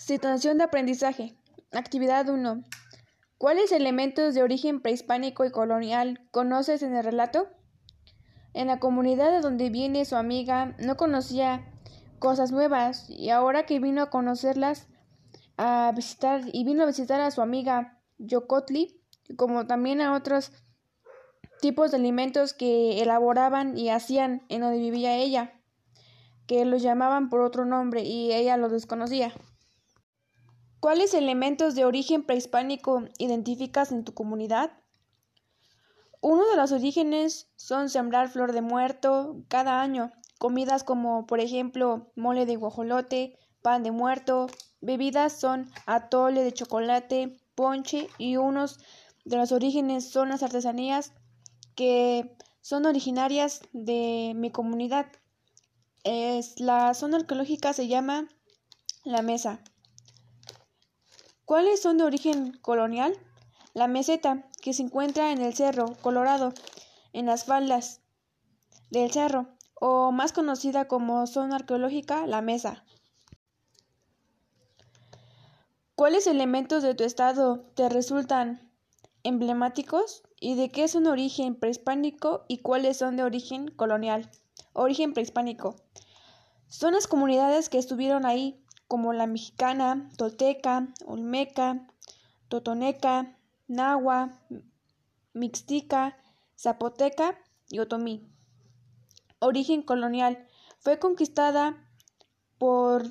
Situación 0.00 0.56
de 0.56 0.64
aprendizaje. 0.64 1.36
Actividad 1.72 2.26
1. 2.26 2.64
¿Cuáles 3.36 3.70
elementos 3.70 4.34
de 4.34 4.42
origen 4.42 4.80
prehispánico 4.80 5.44
y 5.44 5.50
colonial 5.50 6.26
conoces 6.30 6.82
en 6.82 6.96
el 6.96 7.04
relato? 7.04 7.48
En 8.54 8.68
la 8.68 8.80
comunidad 8.80 9.30
de 9.30 9.42
donde 9.42 9.68
viene 9.68 10.06
su 10.06 10.16
amiga 10.16 10.74
no 10.78 10.96
conocía 10.96 11.70
cosas 12.18 12.50
nuevas 12.50 13.10
y 13.10 13.28
ahora 13.28 13.66
que 13.66 13.78
vino 13.78 14.00
a 14.00 14.08
conocerlas 14.08 14.88
a 15.58 15.92
visitar 15.94 16.44
y 16.50 16.64
vino 16.64 16.84
a 16.84 16.86
visitar 16.86 17.20
a 17.20 17.30
su 17.30 17.42
amiga 17.42 18.00
Yocotli, 18.16 19.02
como 19.36 19.66
también 19.66 20.00
a 20.00 20.14
otros 20.14 20.50
tipos 21.60 21.90
de 21.90 21.98
alimentos 21.98 22.54
que 22.54 23.02
elaboraban 23.02 23.76
y 23.76 23.90
hacían 23.90 24.46
en 24.48 24.62
donde 24.62 24.78
vivía 24.78 25.16
ella, 25.16 25.60
que 26.46 26.64
los 26.64 26.80
llamaban 26.80 27.28
por 27.28 27.42
otro 27.42 27.66
nombre 27.66 28.00
y 28.00 28.32
ella 28.32 28.56
los 28.56 28.72
desconocía. 28.72 29.34
¿Cuáles 30.80 31.12
elementos 31.12 31.74
de 31.74 31.84
origen 31.84 32.22
prehispánico 32.22 33.04
identificas 33.18 33.92
en 33.92 34.02
tu 34.02 34.14
comunidad? 34.14 34.72
Uno 36.22 36.48
de 36.48 36.56
los 36.56 36.72
orígenes 36.72 37.50
son 37.56 37.90
sembrar 37.90 38.30
flor 38.30 38.52
de 38.52 38.62
muerto 38.62 39.42
cada 39.48 39.82
año, 39.82 40.10
comidas 40.38 40.82
como 40.82 41.26
por 41.26 41.38
ejemplo 41.38 42.10
mole 42.16 42.46
de 42.46 42.56
guajolote, 42.56 43.38
pan 43.60 43.82
de 43.82 43.90
muerto, 43.90 44.46
bebidas 44.80 45.34
son 45.38 45.70
atole 45.84 46.42
de 46.42 46.52
chocolate, 46.52 47.36
ponche 47.54 48.08
y 48.16 48.38
unos 48.38 48.78
de 49.26 49.36
los 49.36 49.52
orígenes 49.52 50.08
son 50.08 50.30
las 50.30 50.42
artesanías 50.42 51.12
que 51.74 52.34
son 52.62 52.86
originarias 52.86 53.60
de 53.74 54.32
mi 54.34 54.50
comunidad. 54.50 55.06
Es, 56.04 56.58
la 56.58 56.94
zona 56.94 57.18
arqueológica 57.18 57.74
se 57.74 57.86
llama 57.86 58.28
La 59.04 59.20
Mesa. 59.20 59.62
¿Cuáles 61.50 61.82
son 61.82 61.98
de 61.98 62.04
origen 62.04 62.52
colonial? 62.62 63.12
La 63.74 63.88
meseta, 63.88 64.48
que 64.62 64.72
se 64.72 64.84
encuentra 64.84 65.32
en 65.32 65.40
el 65.42 65.52
Cerro 65.52 65.96
Colorado, 66.00 66.54
en 67.12 67.26
las 67.26 67.44
faldas 67.44 68.02
del 68.90 69.10
cerro, 69.10 69.48
o 69.74 70.12
más 70.12 70.32
conocida 70.32 70.86
como 70.86 71.26
zona 71.26 71.56
arqueológica, 71.56 72.24
la 72.28 72.40
mesa. 72.40 72.84
¿Cuáles 75.96 76.28
elementos 76.28 76.84
de 76.84 76.94
tu 76.94 77.02
estado 77.02 77.62
te 77.74 77.88
resultan 77.88 78.70
emblemáticos 79.24 80.22
y 80.38 80.54
de 80.54 80.70
qué 80.70 80.86
son 80.86 81.02
de 81.02 81.10
origen 81.10 81.56
prehispánico 81.56 82.44
y 82.46 82.58
cuáles 82.58 82.98
son 82.98 83.16
de 83.16 83.24
origen 83.24 83.72
colonial? 83.72 84.30
Origen 84.72 85.14
prehispánico. 85.14 85.74
Son 86.68 86.94
las 86.94 87.08
comunidades 87.08 87.68
que 87.68 87.78
estuvieron 87.78 88.24
ahí 88.24 88.64
como 88.90 89.12
la 89.12 89.28
mexicana, 89.28 90.10
tolteca, 90.16 90.88
olmeca, 91.06 91.86
totoneca, 92.48 93.38
nahua, 93.68 94.40
mixtica, 95.32 96.18
zapoteca 96.58 97.38
y 97.68 97.78
otomí. 97.78 98.28
Origen 99.38 99.82
colonial. 99.82 100.44
Fue 100.80 100.98
conquistada 100.98 101.88
por 102.58 103.04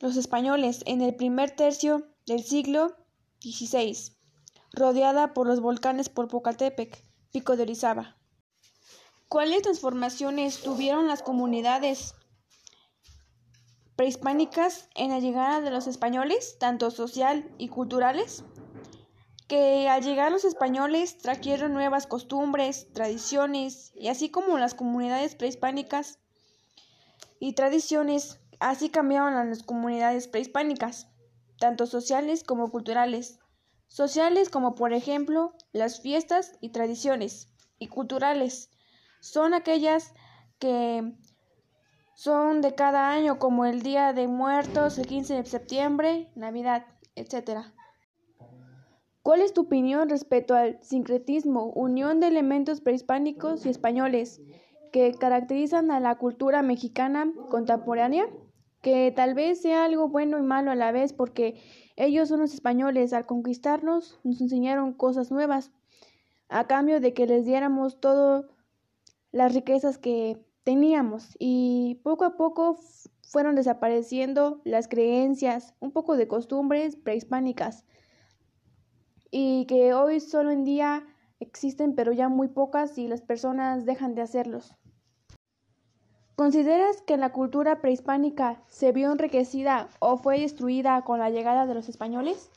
los 0.00 0.16
españoles 0.16 0.82
en 0.86 1.02
el 1.02 1.14
primer 1.14 1.50
tercio 1.50 2.08
del 2.24 2.42
siglo 2.42 2.96
XVI, 3.42 4.16
rodeada 4.72 5.34
por 5.34 5.46
los 5.46 5.60
volcanes 5.60 6.08
Popocatépetl, 6.08 6.98
Pico 7.32 7.56
de 7.56 7.64
Orizaba. 7.64 8.16
¿Cuáles 9.28 9.60
transformaciones 9.60 10.62
tuvieron 10.62 11.06
las 11.06 11.22
comunidades 11.22 12.14
prehispánicas 14.02 14.88
en 14.96 15.10
la 15.10 15.20
llegada 15.20 15.60
de 15.60 15.70
los 15.70 15.86
españoles, 15.86 16.56
tanto 16.58 16.90
social 16.90 17.48
y 17.56 17.68
culturales, 17.68 18.42
que 19.46 19.88
al 19.88 20.02
llegar 20.02 20.32
los 20.32 20.44
españoles 20.44 21.18
trajeron 21.18 21.72
nuevas 21.72 22.08
costumbres, 22.08 22.92
tradiciones, 22.92 23.92
y 23.94 24.08
así 24.08 24.28
como 24.28 24.58
las 24.58 24.74
comunidades 24.74 25.36
prehispánicas 25.36 26.18
y 27.38 27.52
tradiciones, 27.52 28.40
así 28.58 28.88
cambiaron 28.88 29.48
las 29.48 29.62
comunidades 29.62 30.26
prehispánicas, 30.26 31.06
tanto 31.60 31.86
sociales 31.86 32.42
como 32.42 32.72
culturales. 32.72 33.38
Sociales 33.86 34.50
como 34.50 34.74
por 34.74 34.92
ejemplo 34.94 35.52
las 35.70 36.00
fiestas 36.00 36.58
y 36.60 36.70
tradiciones, 36.70 37.52
y 37.78 37.86
culturales 37.86 38.68
son 39.20 39.54
aquellas 39.54 40.12
que 40.58 41.14
son 42.14 42.60
de 42.60 42.74
cada 42.74 43.10
año 43.10 43.38
como 43.38 43.64
el 43.64 43.82
Día 43.82 44.12
de 44.12 44.28
Muertos, 44.28 44.98
el 44.98 45.06
15 45.06 45.34
de 45.34 45.44
septiembre, 45.44 46.30
Navidad, 46.34 46.86
etc. 47.14 47.60
¿Cuál 49.22 49.40
es 49.40 49.52
tu 49.52 49.62
opinión 49.62 50.08
respecto 50.08 50.54
al 50.54 50.82
sincretismo, 50.82 51.66
unión 51.66 52.20
de 52.20 52.28
elementos 52.28 52.80
prehispánicos 52.80 53.64
y 53.64 53.68
españoles 53.68 54.40
que 54.92 55.14
caracterizan 55.14 55.90
a 55.90 56.00
la 56.00 56.16
cultura 56.16 56.62
mexicana 56.62 57.32
contemporánea? 57.48 58.26
Que 58.80 59.12
tal 59.14 59.34
vez 59.34 59.62
sea 59.62 59.84
algo 59.84 60.08
bueno 60.08 60.38
y 60.38 60.42
malo 60.42 60.72
a 60.72 60.74
la 60.74 60.90
vez 60.90 61.12
porque 61.12 61.62
ellos 61.96 62.28
son 62.28 62.40
los 62.40 62.52
españoles 62.52 63.12
al 63.12 63.26
conquistarnos 63.26 64.18
nos 64.24 64.40
enseñaron 64.40 64.92
cosas 64.92 65.30
nuevas 65.30 65.70
a 66.48 66.66
cambio 66.66 67.00
de 67.00 67.14
que 67.14 67.26
les 67.26 67.44
diéramos 67.44 68.00
todas 68.00 68.44
las 69.30 69.54
riquezas 69.54 69.98
que 69.98 70.44
teníamos 70.64 71.36
y 71.38 72.00
poco 72.02 72.24
a 72.24 72.36
poco 72.36 72.78
fueron 73.22 73.54
desapareciendo 73.54 74.60
las 74.64 74.88
creencias, 74.88 75.74
un 75.80 75.92
poco 75.92 76.16
de 76.16 76.28
costumbres 76.28 76.96
prehispánicas 76.96 77.84
y 79.30 79.64
que 79.66 79.94
hoy 79.94 80.20
solo 80.20 80.50
en 80.50 80.64
día 80.64 81.06
existen 81.40 81.94
pero 81.94 82.12
ya 82.12 82.28
muy 82.28 82.48
pocas 82.48 82.98
y 82.98 83.08
las 83.08 83.22
personas 83.22 83.84
dejan 83.84 84.14
de 84.14 84.22
hacerlos. 84.22 84.76
¿Consideras 86.36 87.02
que 87.02 87.16
la 87.16 87.32
cultura 87.32 87.80
prehispánica 87.80 88.62
se 88.66 88.92
vio 88.92 89.12
enriquecida 89.12 89.88
o 89.98 90.16
fue 90.16 90.40
destruida 90.40 91.02
con 91.02 91.18
la 91.18 91.30
llegada 91.30 91.66
de 91.66 91.74
los 91.74 91.88
españoles? 91.88 92.50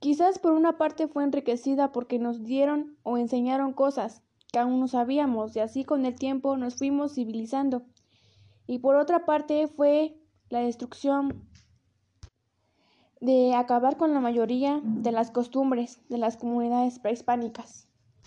Quizás 0.00 0.38
por 0.38 0.52
una 0.52 0.78
parte 0.78 1.06
fue 1.06 1.22
enriquecida 1.22 1.92
porque 1.92 2.18
nos 2.18 2.42
dieron 2.42 2.96
o 3.02 3.18
enseñaron 3.18 3.72
cosas, 3.72 4.22
que 4.52 4.58
aún 4.58 4.80
no 4.80 4.86
sabíamos 4.86 5.56
y 5.56 5.60
así 5.60 5.82
con 5.82 6.04
el 6.04 6.14
tiempo 6.14 6.58
nos 6.58 6.76
fuimos 6.76 7.14
civilizando. 7.14 7.86
Y 8.66 8.80
por 8.80 8.96
otra 8.96 9.24
parte 9.24 9.66
fue 9.66 10.14
la 10.50 10.60
destrucción 10.60 11.48
de 13.22 13.54
acabar 13.54 13.96
con 13.96 14.12
la 14.12 14.20
mayoría 14.20 14.80
de 14.84 15.10
las 15.10 15.30
costumbres 15.30 16.02
de 16.10 16.18
las 16.18 16.36
comunidades 16.36 16.98
prehispánicas. 16.98 17.88